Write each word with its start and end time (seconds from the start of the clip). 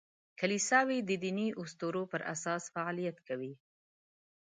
کلیساوې 0.39 0.97
د 1.03 1.11
دیني 1.23 1.47
اسطورو 1.61 2.03
پر 2.11 2.21
اساس 2.33 2.63
فعالیت 2.73 3.17
کوي. 3.27 3.53